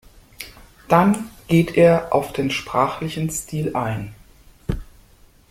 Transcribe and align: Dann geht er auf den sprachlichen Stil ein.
Dann 0.87 1.29
geht 1.47 1.77
er 1.77 2.11
auf 2.15 2.33
den 2.33 2.49
sprachlichen 2.49 3.29
Stil 3.29 3.75
ein. 3.77 4.15